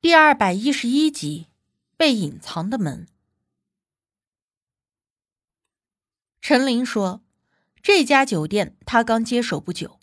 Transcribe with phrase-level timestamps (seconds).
[0.00, 1.48] 第二百一十一集，
[1.96, 3.08] 被隐藏的门。
[6.40, 7.24] 陈琳说
[7.82, 9.98] ：“这家酒店他刚接手不久，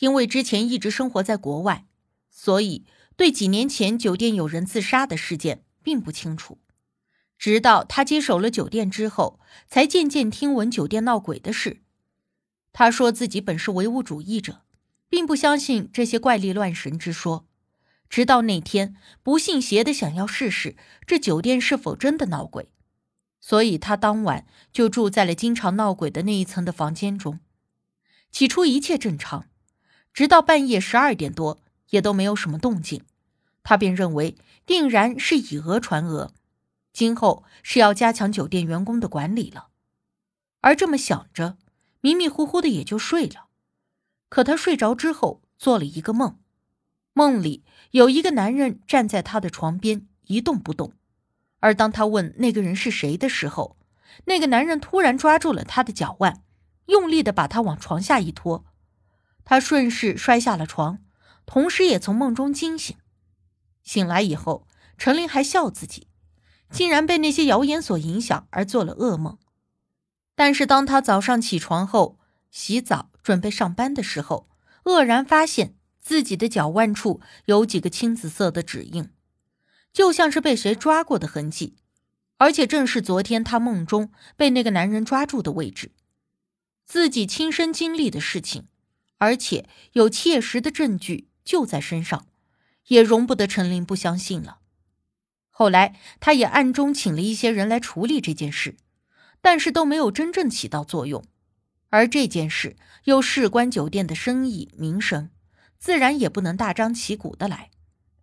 [0.00, 1.86] 因为之前一直生活在国外，
[2.28, 6.58] 所以对几年前酒店有人自杀的事件并不清楚。
[7.38, 9.38] 直到他接手了酒店之后，
[9.68, 11.84] 才渐渐听闻酒店闹鬼的事。
[12.72, 14.62] 他说自己本是唯物主义者，
[15.08, 17.46] 并不相信这些怪力乱神之说。”
[18.10, 20.76] 直到那天，不信邪的想要试试
[21.06, 22.68] 这酒店是否真的闹鬼，
[23.40, 27.38] 所以他当晚就住在了经常闹鬼的那一层的房间中。
[28.32, 29.46] 起初一切正常，
[30.12, 33.04] 直到半夜十二点多也都没有什么动静，
[33.62, 36.32] 他便认为定然是以讹传讹，
[36.92, 39.68] 今后是要加强酒店员工的管理了。
[40.62, 41.56] 而这么想着，
[42.00, 43.46] 迷迷糊糊的也就睡了。
[44.28, 46.40] 可他睡着之后，做了一个梦。
[47.12, 50.92] 梦里有一个男人站在他的床边一动不动，
[51.58, 53.76] 而当他问那个人是谁的时候，
[54.26, 56.42] 那个男人突然抓住了他的脚腕，
[56.86, 58.64] 用力的把他往床下一拖，
[59.44, 61.00] 他顺势摔下了床，
[61.46, 62.96] 同时也从梦中惊醒。
[63.82, 66.06] 醒来以后，陈琳还笑自己，
[66.70, 69.36] 竟然被那些谣言所影响而做了噩梦。
[70.36, 72.18] 但是当他早上起床后
[72.50, 74.48] 洗澡准备上班的时候，
[74.84, 75.74] 愕然发现。
[76.00, 79.10] 自己的脚腕处有几个青紫色的指印，
[79.92, 81.76] 就像是被谁抓过的痕迹，
[82.38, 85.92] 而且正是昨天他梦中被那个男人抓住的位置。
[86.86, 88.66] 自己亲身经历的事情，
[89.18, 92.26] 而且有切实的证据就在身上，
[92.88, 94.58] 也容不得陈琳不相信了。
[95.50, 98.76] 后来他也暗中请了一些人来处理这件事，
[99.40, 101.22] 但是都没有真正起到作用。
[101.90, 105.30] 而这件事又事关酒店的生意名声。
[105.80, 107.70] 自然也不能大张旗鼓的来，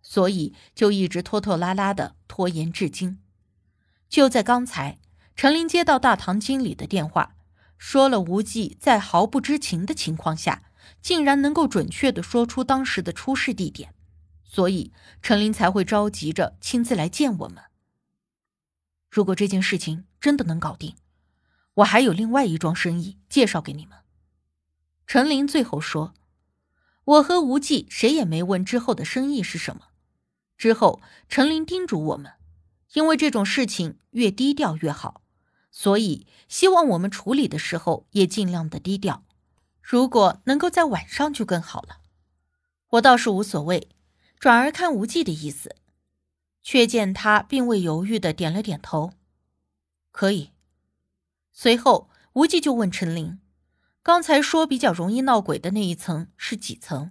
[0.00, 3.18] 所以就一直拖拖拉拉的拖延至今。
[4.08, 5.00] 就在刚才，
[5.34, 7.34] 陈琳接到大堂经理的电话，
[7.76, 10.70] 说了无忌在毫不知情的情况下，
[11.02, 13.92] 竟然能够准确的说出当时的出事地点，
[14.44, 17.64] 所以陈琳才会着急着亲自来见我们。
[19.10, 20.94] 如果这件事情真的能搞定，
[21.74, 23.98] 我还有另外一桩生意介绍给你们。
[25.08, 26.14] 陈琳最后说。
[27.08, 29.88] 我和无忌谁也没问之后的生意是什么。
[30.58, 32.32] 之后，陈琳叮嘱我们，
[32.92, 35.22] 因为这种事情越低调越好，
[35.70, 39.24] 所以希望我们处理的时候也尽量的低调。
[39.80, 42.00] 如果能够在晚上就更好了。
[42.90, 43.88] 我倒是无所谓，
[44.38, 45.76] 转而看无忌的意思，
[46.62, 49.14] 却见他并未犹豫的点了点头，
[50.10, 50.50] 可以。
[51.52, 53.40] 随后，无忌就问陈琳。
[54.08, 57.10] 刚才说比较容易闹鬼的那一层是几层？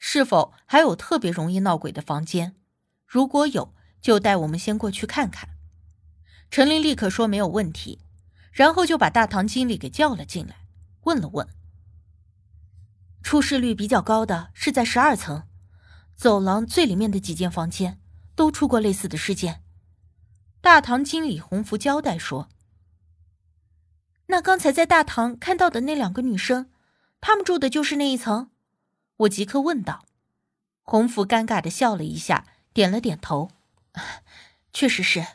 [0.00, 2.56] 是否还有特别容易闹鬼的房间？
[3.06, 5.50] 如果有，就带我们先过去看看。
[6.50, 8.00] 陈琳立刻说没有问题，
[8.50, 10.66] 然后就把大堂经理给叫了进来，
[11.04, 11.46] 问了问。
[13.22, 15.44] 出事率比较高的是在十二层，
[16.16, 18.00] 走廊最里面的几间房间
[18.34, 19.62] 都出过类似的事件。
[20.60, 22.48] 大堂经理洪福交代说。
[24.26, 26.70] 那刚才在大堂看到的那两个女生，
[27.20, 28.50] 她们住的就是那一层？
[29.18, 30.04] 我即刻问道。
[30.84, 33.50] 洪福尴尬的笑了一下，点了点头。
[34.72, 35.26] 确实是，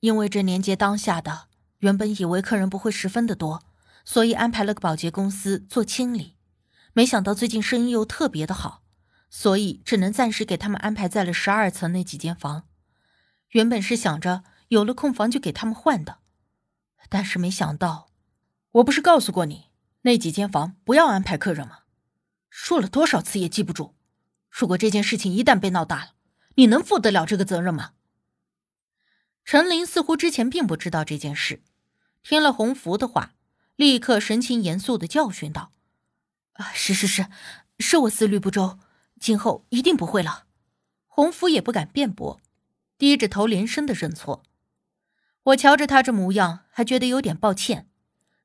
[0.00, 1.48] 因为这年节当下的，
[1.78, 3.62] 原本以为客人不会十分的多，
[4.04, 6.36] 所以安排了个保洁公司做清理。
[6.92, 8.82] 没想到最近生意又特别的好，
[9.30, 12.64] 所以只能暂时给他们安排在了十二层那几间房。
[13.50, 16.18] 原本是想着有了空房就给他们换的，
[17.08, 18.08] 但是没想到。
[18.74, 19.70] 我不是告诉过你
[20.02, 21.80] 那几间房不要安排客人吗？
[22.50, 23.94] 说了多少次也记不住。
[24.50, 26.14] 如果这件事情一旦被闹大了，
[26.56, 27.92] 你能负得了这个责任吗？
[29.44, 31.62] 陈琳似乎之前并不知道这件事，
[32.24, 33.34] 听了洪福的话，
[33.76, 35.70] 立刻神情严肃的教训道
[36.54, 37.26] ：“啊，是是是，
[37.78, 38.80] 是我思虑不周，
[39.20, 40.46] 今后一定不会了。”
[41.06, 42.40] 洪福也不敢辩驳，
[42.98, 44.42] 低着头连声的认错。
[45.44, 47.88] 我瞧着他这模样，还觉得有点抱歉。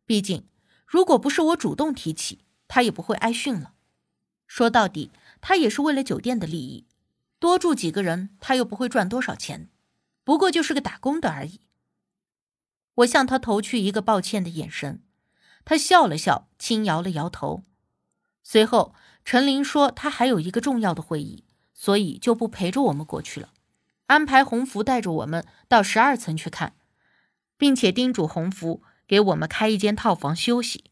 [0.10, 0.48] 毕竟，
[0.88, 3.74] 如果不是我主动提起，他也不会挨训了。
[4.48, 6.88] 说到底，他也是为了酒店的利益，
[7.38, 9.70] 多住几个人，他又不会赚多少钱，
[10.24, 11.62] 不过就是个打工的而已。
[12.96, 15.04] 我向他投去一个抱歉的眼神，
[15.64, 17.64] 他笑了笑，轻摇了摇头。
[18.42, 21.44] 随后，陈琳说他还有一个重要的会议，
[21.76, 23.54] 所以就不陪着我们过去了，
[24.08, 26.76] 安排洪福带着我们到十二层去看，
[27.60, 28.82] 并且叮嘱洪福。
[29.10, 30.92] 给我们开一间套房休息。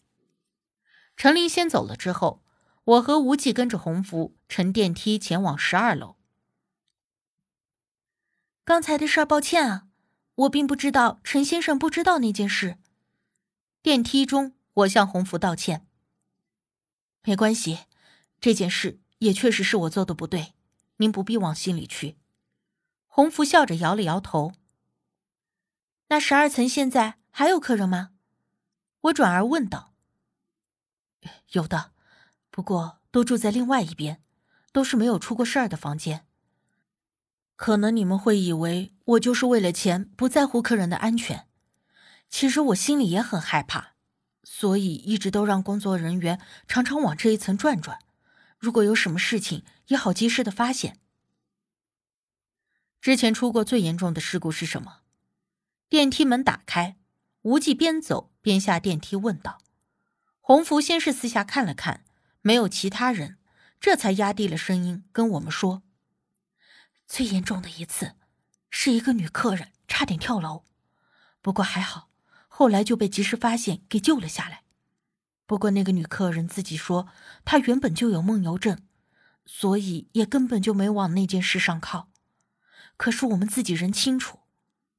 [1.15, 2.41] 陈琳先走了之后，
[2.83, 6.15] 我和无忌跟着洪福乘电梯前往十二楼。
[8.65, 9.87] 刚才的事儿，抱歉啊，
[10.33, 12.79] 我并不知道陈先生不知道那件事。
[13.83, 15.85] 电梯中，我向洪福道歉。
[17.21, 17.81] 没关系，
[18.41, 20.55] 这件事也确实是我做的不对，
[20.95, 22.17] 您不必往心里去。
[23.05, 24.53] 洪福笑着摇了摇头。
[26.07, 28.13] 那十二层现在还有客人吗？
[29.01, 29.93] 我转而问道。
[31.51, 31.91] 有的，
[32.49, 34.23] 不过都住在另外一边，
[34.71, 36.25] 都是没有出过事儿的房间。
[37.55, 41.47] 可能你们会以为我就是为了钱，不在乎客人的安全。
[42.27, 43.93] 其实我心里也很害怕，
[44.43, 47.99] 所以一直都让工作人员常常往这一层转转，
[48.57, 50.99] 如果有什么事情也好及时的发现。
[52.99, 55.01] 之前出过最严重的事故是什么？
[55.87, 56.97] 电梯门打开，
[57.47, 59.59] 无忌边走边下电梯问道。
[60.41, 62.03] 洪福先是四下看了看，
[62.41, 63.37] 没有其他人，
[63.79, 65.81] 这才压低了声音跟我们说
[67.07, 68.15] ：“最严重的一次，
[68.69, 70.65] 是一个女客人差点跳楼，
[71.41, 72.09] 不过还好。”
[72.49, 74.63] 后来就被及时发现，给救了下来。
[75.45, 77.07] 不过那个女客人自己说，
[77.45, 78.81] 她原本就有梦游症，
[79.45, 82.09] 所以也根本就没往那件事上靠。
[82.97, 84.39] 可是我们自己人清楚，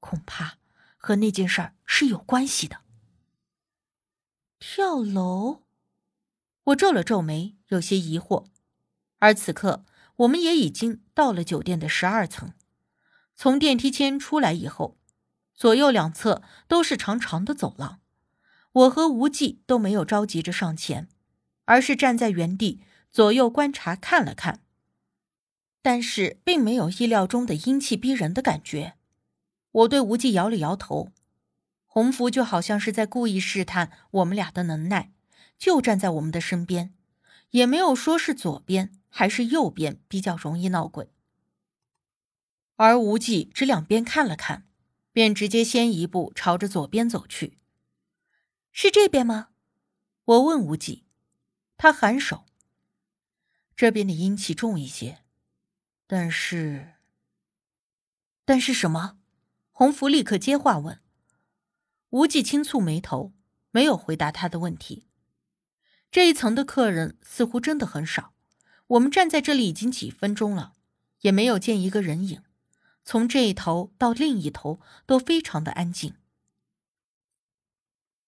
[0.00, 0.57] 恐怕
[0.98, 2.82] 和那件事儿是有关系的。
[4.58, 5.62] 跳楼？
[6.64, 8.44] 我皱了皱眉，有些疑惑。
[9.20, 9.86] 而此刻，
[10.16, 12.52] 我们也已经到了酒店的十二层，
[13.34, 14.98] 从电梯间出来以后。
[15.54, 18.00] 左右两侧都是长长的走廊，
[18.70, 21.08] 我和无忌都没有着急着上前，
[21.64, 22.80] 而是站在原地
[23.10, 24.60] 左右观察看了看，
[25.82, 28.97] 但是并没有意料中的阴气逼人的感觉。
[29.70, 31.12] 我对无忌摇了摇头，
[31.86, 35.12] 洪福就好像是在故意试探我们俩的能耐，
[35.56, 36.94] 就站在我们的身边，
[37.50, 41.10] 也没有说是左边还是右边比较容易闹鬼，
[42.76, 44.64] 而无忌只两边看了看。
[45.10, 47.58] 便直接先一步朝着左边走去，
[48.70, 49.48] 是这边吗？
[50.24, 51.06] 我问无忌，
[51.76, 52.44] 他颔首。
[53.74, 55.24] 这边的阴气重一些，
[56.06, 56.92] 但是，
[58.44, 59.17] 但是什么？
[59.78, 60.98] 洪福立刻接话问。
[62.08, 63.32] 无忌轻蹙眉头，
[63.70, 65.06] 没有回答他的问题。
[66.10, 68.34] 这一层的客人似乎真的很少，
[68.88, 70.72] 我们站在这里已经几分钟了，
[71.20, 72.42] 也没有见一个人影。
[73.04, 76.14] 从这一头到另一头都非常的安静。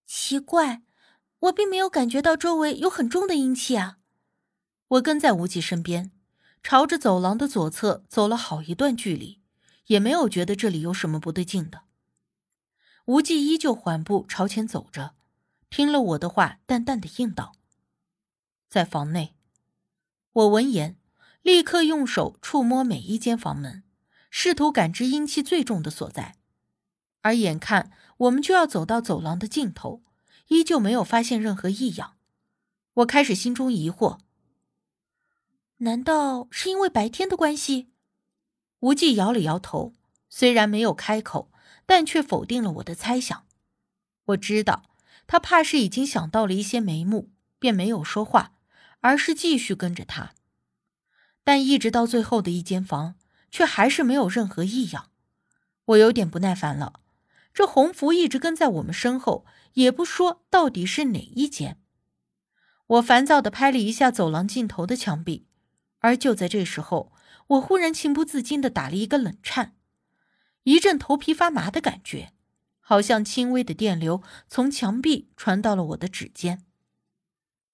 [0.05, 0.83] 奇怪，
[1.39, 3.97] 我并没有感觉到周围有很重的阴气啊！
[4.87, 6.13] 我跟在无忌身边，
[6.63, 9.40] 朝着走廊的左侧走了好一段距离，
[9.87, 11.83] 也没有觉得这里有什么不对劲的。
[13.05, 15.15] 无忌依旧缓步朝前走着，
[15.69, 17.53] 听了我的话，淡淡的应道
[18.69, 19.35] ：“在房内。”
[20.33, 20.97] 我闻言，
[21.41, 23.83] 立刻用手触摸每一间房门。
[24.33, 26.37] 试图感知阴气最重的所在，
[27.19, 30.01] 而眼看我们就要走到走廊的尽头，
[30.47, 32.15] 依旧没有发现任何异样。
[32.93, 34.19] 我开始心中疑惑：
[35.79, 37.90] 难道是因为白天的关系？
[38.81, 39.93] 无忌摇了摇头，
[40.29, 41.51] 虽然没有开口，
[41.87, 43.45] 但却否定了我的猜想。
[44.25, 44.91] 我知道
[45.25, 48.53] 他怕是已经想到了一些眉目，便没有说话，
[48.99, 50.33] 而是继续跟着他。
[51.43, 53.15] 但一直到最后的一间房。
[53.53, 55.09] 却还是没有任何异样，
[55.83, 57.01] 我有点不耐烦了。
[57.53, 61.77] 这红福一直跟在我们身后，也不说到底是哪一间。
[62.87, 65.47] 我烦躁的拍了一下走廊尽头的墙壁，
[65.99, 67.11] 而就在这时候，
[67.51, 69.75] 我忽然情不自禁的打了一个冷颤，
[70.63, 72.31] 一阵头皮发麻的感觉，
[72.79, 76.63] 好像轻微的电流从墙壁传到了我的指尖。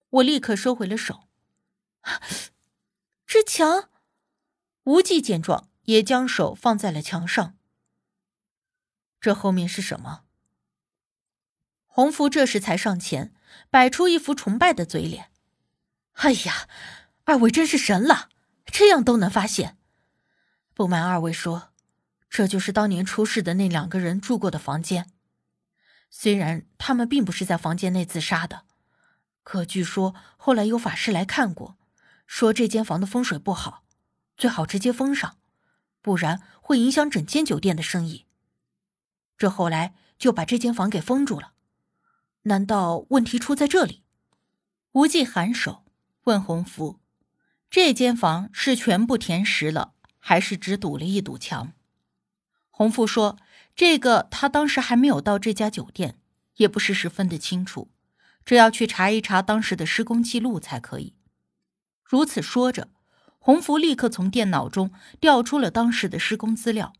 [0.09, 1.27] 我立刻收回了手。
[3.27, 3.89] 这墙。
[4.85, 7.57] 无忌见状，也将手放在了墙上。
[9.19, 10.23] 这后面是什么？
[11.85, 13.33] 洪福这时才上前，
[13.69, 15.29] 摆出一副崇拜的嘴脸。
[16.13, 16.69] 哎呀，
[17.25, 18.29] 二位真是神了，
[18.71, 19.77] 这样都能发现。
[20.73, 21.69] 不瞒二位说，
[22.29, 25.11] 这就是当年出事的那两个人住过的房间。
[26.09, 28.65] 虽然他们并不是在房间内自杀的，
[29.43, 31.77] 可据说后来有法师来看过，
[32.25, 33.83] 说这间房的风水不好。
[34.37, 35.37] 最好直接封上，
[36.01, 38.27] 不然会影响整间酒店的生意。
[39.35, 41.53] 这后来就把这间房给封住了。
[42.43, 44.03] 难道问题出在这里？
[44.91, 45.83] 无忌颔首
[46.25, 46.99] 问洪福
[47.69, 51.73] ：“这间房是全部填实了，还是只堵了一堵墙？”
[52.69, 53.37] 洪福说
[53.75, 56.19] ：“这个他当时还没有到这家酒店，
[56.57, 57.91] 也不是十分的清楚，
[58.45, 61.15] 这要去查一查当时的施工记录才可以。”
[62.03, 62.89] 如此说着。
[63.39, 66.91] 洪福立刻从电脑中调出了当时的施工资料，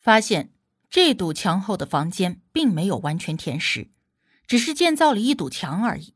[0.00, 0.52] 发现
[0.90, 3.88] 这堵墙后的房间并没有完全填实，
[4.48, 6.14] 只是建造了一堵墙而已，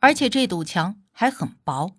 [0.00, 1.96] 而且这堵墙还很薄。